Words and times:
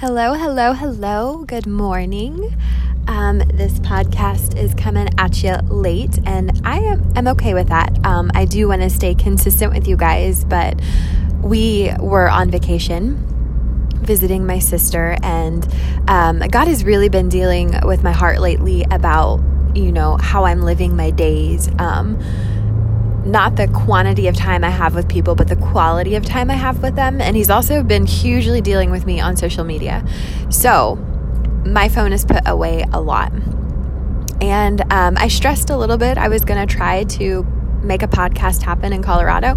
Hello, 0.00 0.32
hello, 0.32 0.72
hello. 0.72 1.44
Good 1.44 1.66
morning. 1.66 2.56
Um, 3.06 3.40
this 3.40 3.78
podcast 3.80 4.56
is 4.56 4.72
coming 4.72 5.10
at 5.18 5.42
you 5.42 5.56
late, 5.68 6.18
and 6.24 6.58
I 6.64 6.78
am 6.78 7.12
I'm 7.16 7.28
okay 7.28 7.52
with 7.52 7.68
that. 7.68 7.98
Um, 8.06 8.30
I 8.34 8.46
do 8.46 8.66
want 8.66 8.80
to 8.80 8.88
stay 8.88 9.14
consistent 9.14 9.74
with 9.74 9.86
you 9.86 9.98
guys, 9.98 10.42
but 10.46 10.80
we 11.42 11.92
were 12.00 12.30
on 12.30 12.50
vacation 12.50 13.18
visiting 13.96 14.46
my 14.46 14.58
sister, 14.58 15.18
and 15.22 15.68
um, 16.08 16.38
God 16.38 16.66
has 16.66 16.82
really 16.82 17.10
been 17.10 17.28
dealing 17.28 17.78
with 17.84 18.02
my 18.02 18.12
heart 18.12 18.40
lately 18.40 18.86
about 18.90 19.42
you 19.74 19.92
know 19.92 20.16
how 20.16 20.46
I'm 20.46 20.62
living 20.62 20.96
my 20.96 21.10
days. 21.10 21.68
Um, 21.78 22.18
not 23.24 23.56
the 23.56 23.68
quantity 23.68 24.28
of 24.28 24.36
time 24.36 24.64
I 24.64 24.70
have 24.70 24.94
with 24.94 25.08
people, 25.08 25.34
but 25.34 25.48
the 25.48 25.56
quality 25.56 26.14
of 26.14 26.24
time 26.24 26.50
I 26.50 26.54
have 26.54 26.82
with 26.82 26.96
them. 26.96 27.20
And 27.20 27.36
he's 27.36 27.50
also 27.50 27.82
been 27.82 28.06
hugely 28.06 28.60
dealing 28.60 28.90
with 28.90 29.06
me 29.06 29.20
on 29.20 29.36
social 29.36 29.64
media. 29.64 30.04
So 30.48 30.96
my 31.64 31.88
phone 31.88 32.12
is 32.12 32.24
put 32.24 32.46
away 32.46 32.84
a 32.92 33.00
lot. 33.00 33.32
And 34.40 34.80
um, 34.92 35.16
I 35.18 35.28
stressed 35.28 35.68
a 35.70 35.76
little 35.76 35.98
bit. 35.98 36.16
I 36.16 36.28
was 36.28 36.44
going 36.44 36.66
to 36.66 36.72
try 36.72 37.04
to 37.04 37.42
make 37.82 38.02
a 38.02 38.08
podcast 38.08 38.62
happen 38.62 38.92
in 38.92 39.02
Colorado. 39.02 39.56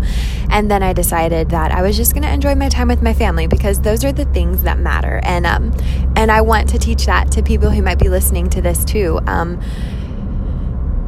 And 0.50 0.70
then 0.70 0.84
I 0.84 0.94
decided 0.94 1.50
that 1.50 1.72
I 1.72 1.82
was 1.82 1.96
just 1.96 2.14
going 2.14 2.24
to 2.24 2.32
enjoy 2.32 2.56
my 2.56 2.70
time 2.70 2.88
with 2.88 3.02
my 3.02 3.14
family 3.14 3.48
because 3.48 3.82
those 3.82 4.04
are 4.04 4.12
the 4.12 4.26
things 4.26 4.64
that 4.64 4.78
matter. 4.78 5.20
And, 5.24 5.46
um, 5.46 5.74
and 6.16 6.32
I 6.32 6.42
want 6.42 6.70
to 6.70 6.80
teach 6.80 7.06
that 7.06 7.32
to 7.34 7.44
people 7.44 7.70
who 7.70 7.82
might 7.82 8.00
be 8.00 8.10
listening 8.10 8.50
to 8.52 8.62
this 8.62 8.84
too. 8.84 9.20
Um, 9.26 9.62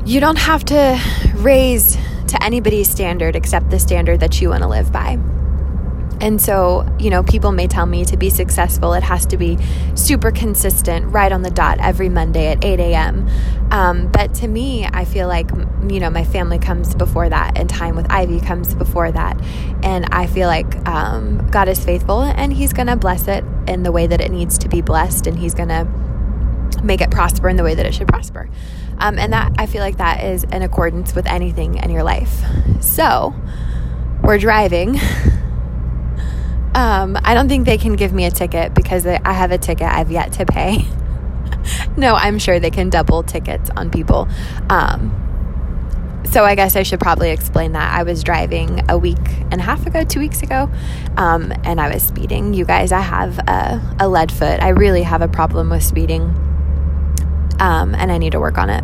you 0.06 0.20
don't 0.20 0.38
have 0.38 0.64
to 0.66 1.02
raise 1.36 1.98
to 2.28 2.44
anybody's 2.44 2.90
standard 2.90 3.36
except 3.36 3.70
the 3.70 3.80
standard 3.80 4.20
that 4.20 4.42
you 4.42 4.50
want 4.50 4.64
to 4.64 4.70
live 4.70 4.92
by. 4.92 5.20
And 6.22 6.42
so, 6.42 6.88
you 6.98 7.10
know, 7.10 7.24
people 7.24 7.52
may 7.52 7.68
tell 7.68 7.86
me 7.86 8.06
to 8.06 8.18
be 8.18 8.30
successful, 8.30 8.94
it 8.94 9.04
has 9.04 9.26
to 9.28 9.38
be 9.38 9.58
super 9.96 10.32
consistent, 10.32 11.12
right 11.12 11.32
on 11.32 11.42
the 11.42 11.52
dot 11.52 11.78
every 11.82 12.10
Monday 12.10 12.48
at 12.48 12.64
8 12.64 12.80
a.m. 12.80 13.30
Um, 13.70 14.10
but 14.12 14.34
to 14.36 14.48
me, 14.48 14.86
I 14.86 15.04
feel 15.04 15.28
like, 15.28 15.50
you 15.90 16.00
know, 16.00 16.10
my 16.10 16.24
family 16.24 16.58
comes 16.58 16.96
before 16.96 17.28
that, 17.28 17.58
and 17.58 17.70
time 17.70 17.96
with 17.96 18.10
Ivy 18.10 18.40
comes 18.40 18.74
before 18.76 19.12
that. 19.12 19.40
And 19.84 20.06
I 20.12 20.28
feel 20.28 20.48
like 20.48 20.88
um, 20.88 21.50
God 21.52 21.68
is 21.68 21.84
faithful, 21.84 22.22
and 22.22 22.54
He's 22.54 22.72
going 22.72 22.88
to 22.88 22.96
bless 22.96 23.28
it 23.28 23.44
in 23.68 23.84
the 23.84 23.92
way 23.92 24.08
that 24.08 24.22
it 24.22 24.32
needs 24.32 24.58
to 24.60 24.70
be 24.70 24.82
blessed, 24.82 25.28
and 25.28 25.38
He's 25.38 25.54
going 25.54 25.70
to 25.70 25.86
make 26.82 27.02
it 27.02 27.12
prosper 27.12 27.50
in 27.50 27.58
the 27.58 27.64
way 27.64 27.76
that 27.76 27.86
it 27.86 27.94
should 27.94 28.08
prosper. 28.08 28.50
Um, 28.98 29.20
and 29.20 29.34
that 29.34 29.54
I 29.58 29.66
feel 29.66 29.82
like 29.82 29.98
that 29.98 30.24
is 30.24 30.44
in 30.46 30.62
accordance 30.62 31.14
with 31.14 31.28
anything 31.28 31.76
in 31.78 31.90
your 31.90 32.04
life. 32.04 32.44
So 32.82 33.36
we're 34.24 34.40
driving. 34.40 35.00
Um, 36.76 37.18
I 37.24 37.34
don't 37.34 37.48
think 37.48 37.66
they 37.66 37.78
can 37.78 37.96
give 37.96 38.12
me 38.12 38.26
a 38.26 38.32
ticket 38.32 38.74
because 38.74 39.06
I 39.06 39.32
have 39.32 39.52
a 39.52 39.58
ticket 39.58 39.88
I've 39.88 40.12
yet 40.12 40.34
to 40.34 40.46
pay. 40.46 40.86
no, 41.98 42.16
I'm 42.16 42.38
sure 42.38 42.60
they 42.60 42.70
can 42.70 42.90
double 42.90 43.24
tickets 43.24 43.70
on 43.78 43.90
people. 43.90 44.28
Um, 44.70 45.22
so 46.26 46.44
I 46.44 46.56
guess 46.56 46.76
I 46.76 46.84
should 46.84 47.00
probably 47.00 47.30
explain 47.30 47.72
that. 47.72 47.98
I 47.98 48.04
was 48.04 48.26
driving 48.26 48.82
a 48.90 48.98
week 48.98 49.26
and 49.52 49.62
a 49.62 49.62
half 49.62 49.88
ago, 49.88 50.04
two 50.04 50.20
weeks 50.20 50.42
ago, 50.42 50.70
um, 51.16 51.54
and 51.64 51.80
I 51.80 51.94
was 51.94 52.04
speeding. 52.04 52.54
You 52.54 52.66
guys, 52.66 52.92
I 52.92 53.00
have 53.00 53.40
a, 53.40 53.96
a 54.02 54.10
lead 54.10 54.30
foot. 54.30 54.62
I 54.62 54.70
really 54.70 55.04
have 55.04 55.22
a 55.22 55.30
problem 55.30 55.70
with 55.70 55.82
speeding 55.82 56.36
um, 57.60 57.96
and 57.96 58.12
I 58.12 58.18
need 58.18 58.32
to 58.32 58.40
work 58.40 58.58
on 58.58 58.70
it. 58.70 58.84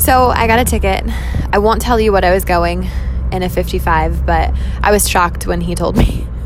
So 0.00 0.28
I 0.28 0.46
got 0.46 0.58
a 0.60 0.64
ticket. 0.64 1.04
I 1.52 1.58
won't 1.58 1.82
tell 1.82 1.98
you 1.98 2.12
what 2.12 2.24
I 2.24 2.32
was 2.32 2.44
going 2.44 2.88
in 3.32 3.42
a 3.42 3.48
55, 3.48 4.24
but 4.24 4.54
I 4.82 4.90
was 4.90 5.08
shocked 5.08 5.46
when 5.46 5.60
he 5.60 5.74
told 5.74 5.96
me. 5.96 6.26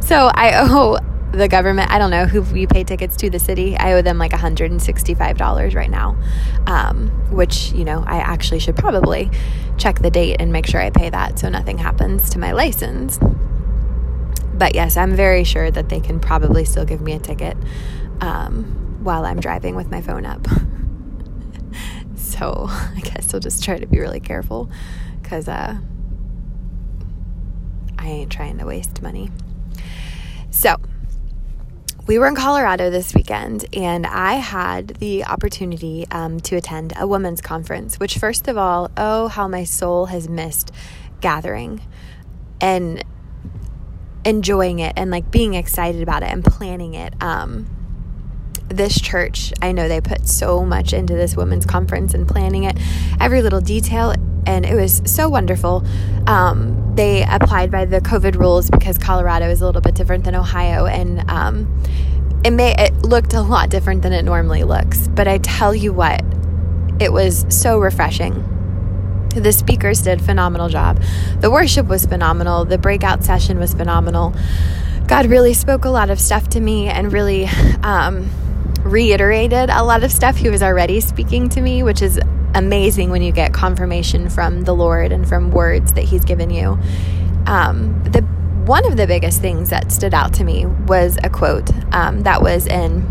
So 0.00 0.28
I 0.34 0.54
owe 0.68 0.98
the 1.32 1.46
government, 1.46 1.92
I 1.92 1.98
don't 1.98 2.10
know 2.10 2.26
who 2.26 2.42
we 2.42 2.66
pay 2.66 2.82
tickets 2.82 3.16
to, 3.18 3.30
the 3.30 3.38
city, 3.38 3.76
I 3.76 3.92
owe 3.92 4.02
them 4.02 4.18
like 4.18 4.32
$165 4.32 5.74
right 5.74 5.90
now, 5.90 6.16
um, 6.66 7.10
which, 7.30 7.70
you 7.72 7.84
know, 7.84 8.02
I 8.04 8.16
actually 8.16 8.58
should 8.58 8.76
probably 8.76 9.30
check 9.78 10.00
the 10.00 10.10
date 10.10 10.38
and 10.40 10.52
make 10.52 10.66
sure 10.66 10.80
I 10.80 10.90
pay 10.90 11.10
that 11.10 11.38
so 11.38 11.48
nothing 11.48 11.78
happens 11.78 12.30
to 12.30 12.38
my 12.38 12.52
license. 12.52 13.20
But 14.52 14.74
yes, 14.74 14.96
I'm 14.96 15.14
very 15.14 15.44
sure 15.44 15.70
that 15.70 15.88
they 15.88 16.00
can 16.00 16.18
probably 16.18 16.64
still 16.64 16.84
give 16.84 17.00
me 17.00 17.12
a 17.12 17.18
ticket. 17.18 17.56
Um, 18.20 18.89
while 19.00 19.24
I'm 19.24 19.40
driving 19.40 19.74
with 19.74 19.90
my 19.90 20.00
phone 20.00 20.26
up. 20.26 20.46
so 22.16 22.66
I 22.68 23.00
guess 23.02 23.32
I'll 23.34 23.40
just 23.40 23.64
try 23.64 23.78
to 23.78 23.86
be 23.86 23.98
really 23.98 24.20
careful 24.20 24.70
because 25.20 25.48
uh, 25.48 25.76
I 27.98 28.08
ain't 28.08 28.32
trying 28.32 28.58
to 28.58 28.66
waste 28.66 29.02
money. 29.02 29.30
So 30.50 30.76
we 32.06 32.18
were 32.18 32.26
in 32.26 32.34
Colorado 32.34 32.90
this 32.90 33.14
weekend, 33.14 33.66
and 33.72 34.06
I 34.06 34.34
had 34.34 34.88
the 34.96 35.24
opportunity 35.26 36.06
um, 36.10 36.40
to 36.40 36.56
attend 36.56 36.92
a 36.98 37.06
women's 37.06 37.40
conference, 37.40 38.00
which, 38.00 38.18
first 38.18 38.48
of 38.48 38.58
all, 38.58 38.90
oh, 38.96 39.28
how 39.28 39.46
my 39.46 39.64
soul 39.64 40.06
has 40.06 40.28
missed 40.28 40.72
gathering 41.20 41.80
and 42.60 43.04
enjoying 44.24 44.80
it 44.80 44.92
and 44.96 45.10
like 45.10 45.30
being 45.30 45.54
excited 45.54 46.02
about 46.02 46.22
it 46.22 46.30
and 46.30 46.44
planning 46.44 46.94
it. 46.94 47.14
Um, 47.22 47.79
this 48.70 49.00
church, 49.00 49.52
I 49.60 49.72
know 49.72 49.88
they 49.88 50.00
put 50.00 50.26
so 50.26 50.64
much 50.64 50.92
into 50.92 51.14
this 51.14 51.36
women's 51.36 51.66
conference 51.66 52.14
and 52.14 52.26
planning 52.26 52.64
it, 52.64 52.78
every 53.20 53.42
little 53.42 53.60
detail, 53.60 54.14
and 54.46 54.64
it 54.64 54.74
was 54.74 55.02
so 55.04 55.28
wonderful. 55.28 55.84
Um, 56.26 56.94
they 56.94 57.24
applied 57.24 57.70
by 57.70 57.84
the 57.84 58.00
COVID 58.00 58.36
rules 58.36 58.70
because 58.70 58.96
Colorado 58.96 59.48
is 59.48 59.60
a 59.60 59.66
little 59.66 59.80
bit 59.80 59.94
different 59.94 60.24
than 60.24 60.34
Ohio, 60.34 60.86
and 60.86 61.28
um, 61.30 61.82
it 62.44 62.52
may 62.52 62.74
it 62.78 62.94
looked 63.02 63.34
a 63.34 63.42
lot 63.42 63.70
different 63.70 64.02
than 64.02 64.12
it 64.12 64.24
normally 64.24 64.64
looks. 64.64 65.08
But 65.08 65.28
I 65.28 65.38
tell 65.38 65.74
you 65.74 65.92
what, 65.92 66.22
it 67.00 67.12
was 67.12 67.44
so 67.48 67.78
refreshing. 67.78 68.46
The 69.34 69.52
speakers 69.52 70.02
did 70.02 70.22
phenomenal 70.22 70.68
job. 70.68 71.02
The 71.38 71.50
worship 71.50 71.86
was 71.86 72.04
phenomenal. 72.04 72.64
The 72.64 72.78
breakout 72.78 73.22
session 73.22 73.58
was 73.58 73.74
phenomenal. 73.74 74.34
God 75.06 75.26
really 75.26 75.54
spoke 75.54 75.84
a 75.84 75.90
lot 75.90 76.10
of 76.10 76.20
stuff 76.20 76.48
to 76.50 76.60
me 76.60 76.88
and 76.88 77.12
really 77.12 77.46
um, 77.82 78.30
reiterated 78.90 79.70
a 79.70 79.82
lot 79.82 80.02
of 80.04 80.10
stuff 80.10 80.36
he 80.36 80.50
was 80.50 80.62
already 80.62 81.00
speaking 81.00 81.48
to 81.50 81.60
me, 81.60 81.82
which 81.82 82.02
is 82.02 82.20
amazing 82.54 83.10
when 83.10 83.22
you 83.22 83.32
get 83.32 83.54
confirmation 83.54 84.28
from 84.28 84.62
the 84.62 84.74
Lord 84.74 85.12
and 85.12 85.28
from 85.28 85.50
words 85.50 85.92
that 85.92 86.04
He's 86.04 86.24
given 86.24 86.50
you. 86.50 86.78
Um, 87.46 88.02
the 88.04 88.22
one 88.66 88.84
of 88.86 88.96
the 88.96 89.06
biggest 89.06 89.40
things 89.40 89.70
that 89.70 89.90
stood 89.90 90.14
out 90.14 90.34
to 90.34 90.44
me 90.44 90.66
was 90.66 91.18
a 91.24 91.30
quote 91.30 91.70
um, 91.94 92.20
that 92.20 92.42
was 92.42 92.66
in 92.66 93.02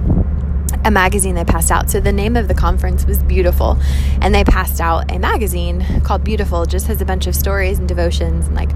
a 0.86 0.92
magazine 0.92 1.36
they 1.36 1.44
passed 1.44 1.72
out. 1.72 1.90
So 1.90 2.00
the 2.00 2.14
name 2.14 2.36
of 2.36 2.48
the 2.48 2.54
conference 2.54 3.06
was 3.06 3.22
Beautiful, 3.24 3.78
and 4.22 4.34
they 4.34 4.44
passed 4.44 4.80
out 4.80 5.12
a 5.12 5.20
magazine 5.20 5.86
called 6.04 6.24
Beautiful, 6.24 6.66
just 6.66 6.88
has 6.88 7.02
a 7.02 7.06
bunch 7.06 7.28
of 7.28 7.36
stories 7.36 7.80
and 7.80 7.88
devotions 7.88 8.48
and 8.48 8.56
like 8.56 8.70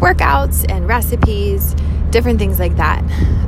workouts 0.00 0.64
and 0.70 0.88
recipes, 0.88 1.74
different 2.10 2.38
things 2.38 2.58
like 2.58 2.76
that. 2.76 3.02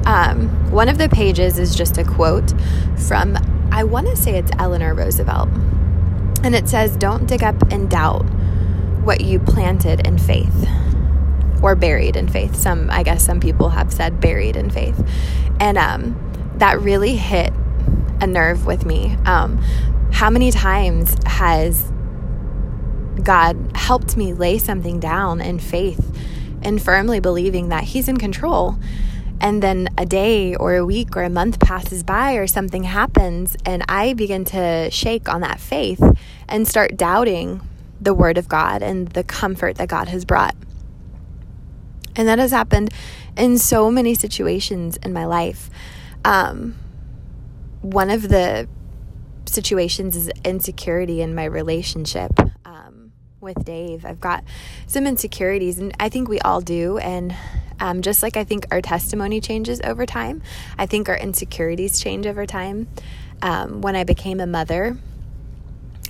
Um, 0.07 0.49
one 0.71 0.89
of 0.89 0.99
the 0.99 1.09
pages 1.09 1.59
is 1.59 1.75
just 1.75 1.99
a 1.99 2.05
quote 2.05 2.53
from, 2.97 3.37
I 3.71 3.85
want 3.85 4.09
to 4.09 4.17
say 4.17 4.39
it's 4.39 4.51
Eleanor 4.59 4.95
Roosevelt, 4.95 5.49
and 6.45 6.55
it 6.55 6.69
says, 6.69 6.97
"Don't 6.97 7.27
dig 7.27 7.43
up 7.43 7.71
and 7.71 7.89
doubt 7.89 8.25
what 9.05 9.21
you 9.21 9.39
planted 9.39 10.07
in 10.07 10.19
faith." 10.19 10.69
Or 11.63 11.77
buried 11.77 12.17
in 12.17 12.27
faith. 12.27 12.57
Some, 12.57 12.91
I 12.91 13.05
guess, 13.05 13.25
some 13.25 13.39
people 13.39 13.69
have 13.69 13.93
said 13.93 14.21
buried 14.21 14.57
in 14.57 14.69
faith, 14.69 15.01
and 15.61 15.79
um, 15.79 16.17
that 16.57 16.81
really 16.81 17.15
hit 17.15 17.53
a 18.21 18.27
nerve 18.27 18.67
with 18.67 18.85
me. 18.85 19.17
Um, 19.25 19.59
how 20.13 20.29
many 20.29 20.51
times 20.51 21.17
has 21.25 21.93
God 23.23 23.57
helped 23.75 24.17
me 24.17 24.33
lay 24.33 24.59
something 24.59 24.99
down 24.99 25.41
in 25.41 25.59
faith 25.59 26.13
and 26.63 26.81
firmly 26.81 27.21
believing 27.21 27.69
that 27.69 27.85
He's 27.85 28.09
in 28.09 28.17
control? 28.17 28.77
And 29.41 29.63
then 29.63 29.89
a 29.99 30.07
day 30.07 30.55
or 30.55 30.77
a 30.77 30.87
week 30.87 31.17
or 31.17 31.25
a 31.25 31.31
month 31.31 31.59
passes 31.59 32.03
by, 32.03 32.35
or 32.35 32.47
something 32.47 32.85
happens, 32.85 33.57
and 33.67 33.85
I 33.89 34.13
begin 34.13 34.45
to 34.47 34.89
shake 34.91 35.29
on 35.29 35.41
that 35.41 35.59
faith 35.59 36.03
and 36.49 36.67
start 36.67 36.97
doubting 36.97 37.61
the 38.01 38.15
Word 38.15 38.39
of 38.39 38.49
God 38.49 38.83
and 38.83 39.09
the 39.09 39.25
comfort 39.25 39.77
that 39.77 39.89
God 39.89 40.09
has 40.09 40.25
brought. 40.25 40.55
And 42.15 42.29
that 42.29 42.39
has 42.39 42.51
happened 42.51 42.91
in 43.37 43.59
so 43.59 43.91
many 43.91 44.15
situations 44.15 44.97
in 44.99 45.13
my 45.13 45.25
life. 45.25 45.71
Um, 46.25 46.77
one 47.81 48.11
of 48.11 48.29
the 48.29 48.69
situations 49.47 50.15
is 50.15 50.31
insecurity 50.45 51.21
in 51.21 51.35
my 51.35 51.45
relationship 51.45 52.33
with 53.43 53.65
Dave. 53.65 54.07
I've 54.07 54.21
got 54.21 54.45
some 54.87 55.07
insecurities, 55.07 55.79
and 55.79 55.93
I 55.99 56.09
think 56.09 56.29
we 56.29 56.41
all 56.41 56.61
do. 56.61 56.99
And 56.99 57.35
um, 57.81 58.01
just 58.01 58.23
like 58.23 58.37
I 58.37 58.45
think 58.45 58.67
our 58.71 58.81
testimony 58.81 59.41
changes 59.41 59.81
over 59.83 60.07
time, 60.07 60.43
I 60.79 60.87
think 60.87 61.09
our 61.09 61.17
insecurities 61.17 62.01
change 62.01 62.27
over 62.27 62.47
time. 62.47 62.87
Um, 63.43 63.81
when 63.81 63.97
I 63.97 64.05
became 64.05 64.39
a 64.39 64.47
mother, 64.47 64.97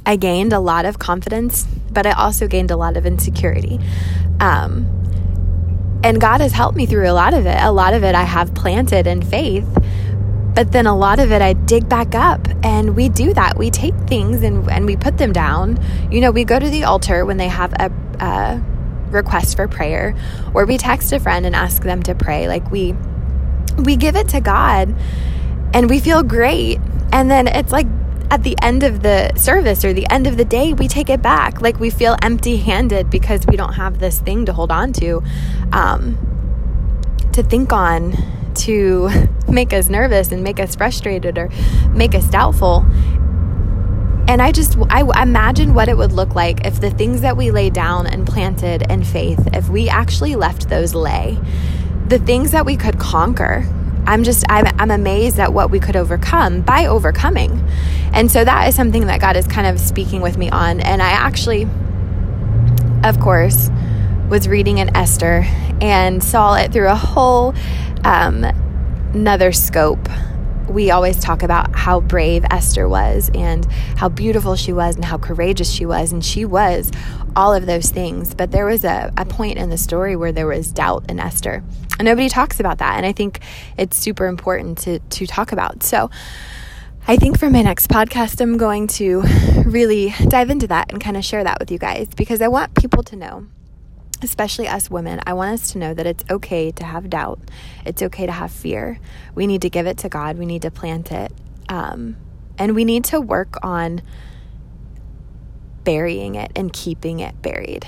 I 0.05 0.17
gained 0.17 0.53
a 0.53 0.61
lot 0.61 0.85
of 0.85 0.99
confidence, 0.99 1.65
but 1.91 2.07
I 2.07 2.13
also 2.13 2.47
gained 2.47 2.71
a 2.71 2.77
lot 2.77 2.99
of 2.99 3.07
insecurity. 3.07 3.81
Um, 4.39 4.87
and 6.05 6.21
God 6.21 6.43
has 6.43 6.53
helped 6.53 6.77
me 6.77 6.85
through 6.85 7.09
a 7.09 7.15
lot 7.15 7.33
of 7.33 7.47
it. 7.47 7.57
A 7.59 7.73
lot 7.73 7.95
of 7.95 8.05
it 8.05 8.15
I 8.15 8.25
have 8.25 8.55
planted 8.55 9.07
in 9.07 9.23
faith 9.23 9.67
But 10.55 10.73
then 10.73 10.87
a 10.87 10.97
lot 10.97 11.19
of 11.19 11.33
it 11.33 11.41
I 11.41 11.55
dig 11.55 11.89
back 11.89 12.15
up 12.15 12.47
and 12.63 12.95
we 12.95 13.09
do 13.09 13.33
that. 13.35 13.57
We 13.57 13.71
take 13.71 13.95
things 14.07 14.43
and, 14.43 14.71
and 14.71 14.85
we 14.85 14.97
put 14.97 15.19
them 15.19 15.33
down. 15.33 15.79
You 16.11 16.21
know, 16.21 16.31
we 16.31 16.45
go 16.45 16.59
to 16.59 16.69
the 16.69 16.85
altar 16.85 17.25
when 17.25 17.39
they 17.39 17.49
have 17.49 17.73
a, 17.75 17.91
a 18.21 18.63
request 19.11 19.57
for 19.57 19.69
prayer 19.69 20.15
or 20.55 20.67
we 20.67 20.77
text 20.77 21.13
a 21.13 21.21
friend 21.21 21.47
and 21.47 21.55
ask 21.55 21.83
them 21.83 22.03
to 22.03 22.15
pray. 22.15 22.49
Like 22.49 22.71
we 22.71 22.95
we 23.79 23.97
give 23.97 24.17
it 24.17 24.29
to 24.29 24.41
God 24.41 24.95
and 25.73 25.89
we 25.89 26.01
feel 26.01 26.23
great. 26.23 26.79
And 27.13 27.31
then 27.31 27.49
it's 27.49 27.73
like 27.73 27.87
at 28.31 28.43
the 28.43 28.57
end 28.63 28.83
of 28.83 29.03
the 29.03 29.33
service 29.37 29.85
or 29.85 29.93
the 29.93 30.09
end 30.11 30.27
of 30.27 30.37
the 30.37 30.45
day, 30.45 30.73
we 30.73 30.89
take 30.89 31.11
it 31.11 31.23
back. 31.23 31.61
Like 31.61 31.79
we 31.79 31.91
feel 31.91 32.17
empty 32.23 32.57
handed 32.57 33.11
because 33.11 33.47
we 33.47 33.57
don't 33.57 33.75
have 33.75 33.99
this 33.99 34.21
thing 34.21 34.47
to 34.47 34.53
hold 34.53 34.71
on 34.71 34.93
to, 34.95 35.23
um, 35.73 36.17
to 37.33 37.43
think 37.43 37.73
on, 37.73 38.15
to 38.63 39.11
make 39.49 39.73
us 39.73 39.89
nervous 39.89 40.33
and 40.33 40.43
make 40.43 40.61
us 40.61 40.75
frustrated 40.75 41.39
or 41.39 41.49
make 41.91 42.15
us 42.15 42.29
doubtful. 42.29 42.85
And 44.29 44.41
I 44.41 44.53
just, 44.53 44.79
I 44.89 45.23
imagine 45.23 45.75
what 45.75 45.89
it 45.89 45.97
would 45.97 46.13
look 46.13 46.35
like 46.35 46.65
if 46.65 46.81
the 46.81 46.91
things 46.91 47.21
that 47.23 47.37
we 47.37 47.51
laid 47.51 47.75
down 47.75 48.07
and 48.07 48.27
planted 48.27 48.91
in 48.91 49.05
faith, 49.05 49.49
if 49.53 49.69
we 49.69 49.89
actually 49.89 50.37
left 50.37 50.69
those 50.69 50.95
lay, 50.95 51.39
the 52.07 52.19
things 52.19 52.53
that 52.53 52.65
we 52.65 52.77
could 52.77 52.99
conquer. 52.99 53.67
I'm 54.07 54.25
just, 54.25 54.45
I'm, 54.49 54.67
I'm 54.79 54.91
amazed 54.91 55.39
at 55.39 55.53
what 55.53 55.71
we 55.71 55.81
could 55.81 55.97
overcome 55.97 56.61
by 56.63 56.87
overcoming. 56.87 57.69
And 58.13 58.31
so 58.31 58.45
that 58.45 58.69
is 58.69 58.75
something 58.75 59.07
that 59.07 59.21
God 59.21 59.37
is 59.37 59.47
kind 59.47 59.67
of 59.67 59.79
speaking 59.81 60.23
with 60.23 60.39
me 60.39 60.51
on. 60.51 60.81
And 60.81 61.03
I 61.03 61.11
actually, 61.11 61.69
of 63.05 63.21
course, 63.21 63.71
was 64.33 64.49
reading 64.49 64.79
in 64.79 64.97
Esther 64.97 65.45
and 65.83 66.25
saw 66.25 66.55
it 66.55 66.73
through 66.73 66.89
a 66.89 66.95
whole 66.95 67.55
um, 68.03 68.45
another 69.13 69.53
scope. 69.53 70.09
We 70.71 70.91
always 70.91 71.21
talk 71.21 71.43
about 71.43 71.77
how 71.77 72.01
brave 72.01 72.43
Esther 72.51 72.89
was 72.89 73.31
and 73.35 73.71
how 73.99 74.09
beautiful 74.09 74.57
she 74.57 74.73
was 74.73 74.97
and 74.97 75.05
how 75.05 75.19
courageous 75.19 75.71
she 75.71 75.85
was. 75.85 76.13
And 76.13 76.25
she 76.25 76.47
was 76.47 76.91
all 77.37 77.53
of 77.53 77.67
those 77.67 77.91
things. 77.91 78.35
But 78.35 78.53
there 78.53 78.65
was 78.65 78.87
a, 78.87 79.13
a 79.19 79.27
point 79.27 79.59
in 79.59 79.69
the 79.69 79.77
story 79.77 80.17
where 80.17 80.33
there 80.33 80.47
was 80.47 80.73
doubt 80.73 81.11
in 81.11 81.21
Esther. 81.21 81.63
And 81.99 82.07
nobody 82.07 82.31
talks 82.31 82.59
about 82.59 82.79
that. 82.79 82.97
And 82.97 83.05
I 83.05 83.13
think 83.13 83.41
it's 83.77 83.99
super 83.99 84.25
important 84.25 84.79
to, 84.79 84.99
to 84.99 85.27
talk 85.27 85.53
about. 85.53 85.83
So 85.83 86.09
I 87.07 87.19
think 87.19 87.39
for 87.39 87.51
my 87.51 87.61
next 87.61 87.91
podcast, 87.91 88.41
I'm 88.41 88.57
going 88.57 88.87
to 88.87 89.21
really 89.67 90.15
dive 90.29 90.49
into 90.49 90.69
that 90.69 90.91
and 90.91 91.03
kind 91.03 91.19
of 91.19 91.25
share 91.27 91.45
that 91.45 91.59
with 91.61 91.71
you 91.71 91.77
guys 91.77 92.09
because 92.17 92.41
I 92.41 92.49
want 92.49 92.75
people 92.75 93.03
to 93.03 93.15
know 93.17 93.47
especially 94.23 94.69
us 94.69 94.91
women, 94.91 95.21
I 95.27 95.35
want 95.35 95.53
us 95.53 95.73
to 95.73 95.79
know 95.79 95.95
that 95.95 96.07
it's 96.07 96.25
okay 96.31 96.71
to 96.73 96.85
have 96.85 97.11
doubt. 97.11 97.41
It's 97.85 98.03
okay 98.03 98.27
to 98.27 98.33
have 98.33 98.51
fear. 98.51 98.99
We 99.35 99.47
need 99.47 99.63
to 99.63 99.71
give 99.71 99.87
it 99.87 99.99
to 99.99 100.09
God, 100.09 100.39
we 100.39 100.47
need 100.47 100.63
to 100.63 100.71
plant 100.71 101.13
it. 101.13 101.33
Um, 101.69 102.17
and 102.59 102.75
we 102.75 102.85
need 102.85 103.05
to 103.07 103.21
work 103.21 103.57
on 103.63 104.03
burying 105.85 106.35
it 106.37 106.53
and 106.55 106.73
keeping 106.73 107.21
it 107.21 107.41
buried. 107.43 107.87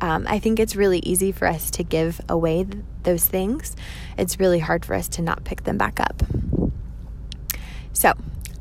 Um, 0.00 0.26
I 0.28 0.38
think 0.38 0.60
it's 0.60 0.76
really 0.76 0.98
easy 1.00 1.32
for 1.32 1.46
us 1.46 1.70
to 1.72 1.82
give 1.82 2.20
away 2.28 2.64
th- 2.64 2.84
those 3.04 3.24
things. 3.24 3.74
It's 4.18 4.38
really 4.38 4.58
hard 4.58 4.84
for 4.84 4.94
us 4.94 5.08
to 5.08 5.22
not 5.22 5.44
pick 5.44 5.64
them 5.64 5.78
back 5.78 6.00
up. 6.00 6.22
So, 7.92 8.12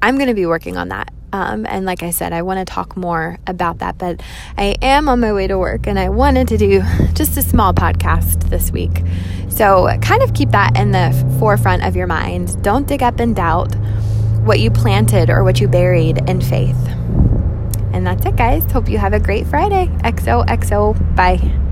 I'm 0.05 0.15
going 0.17 0.27
to 0.27 0.33
be 0.35 0.45
working 0.45 0.77
on 0.77 0.89
that 0.89 1.11
um, 1.35 1.65
and 1.67 1.85
like 1.85 2.01
I 2.01 2.11
said, 2.11 2.31
I 2.31 2.43
want 2.43 2.65
to 2.65 2.73
talk 2.73 2.95
more 2.95 3.37
about 3.45 3.79
that, 3.79 3.97
but 3.97 4.21
I 4.57 4.77
am 4.81 5.09
on 5.09 5.19
my 5.19 5.33
way 5.33 5.47
to 5.47 5.57
work 5.57 5.85
and 5.85 5.99
I 5.99 6.07
wanted 6.07 6.47
to 6.47 6.57
do 6.57 6.81
just 7.13 7.35
a 7.35 7.41
small 7.41 7.73
podcast 7.73 8.49
this 8.49 8.71
week. 8.71 9.01
So 9.49 9.89
kind 10.01 10.23
of 10.23 10.33
keep 10.33 10.51
that 10.51 10.77
in 10.77 10.91
the 10.91 11.11
forefront 11.39 11.83
of 11.83 11.95
your 11.95 12.07
mind. 12.07 12.63
Don't 12.63 12.87
dig 12.87 13.03
up 13.03 13.19
and 13.19 13.35
doubt 13.35 13.75
what 14.45 14.61
you 14.61 14.71
planted 14.71 15.29
or 15.29 15.43
what 15.43 15.59
you 15.59 15.67
buried 15.67 16.29
in 16.29 16.39
faith. 16.39 16.77
And 17.91 18.07
that's 18.07 18.25
it, 18.25 18.37
guys. 18.37 18.63
Hope 18.71 18.87
you 18.87 18.97
have 18.97 19.11
a 19.11 19.19
great 19.19 19.45
Friday. 19.47 19.87
XOXO. 20.03 21.15
Bye. 21.17 21.64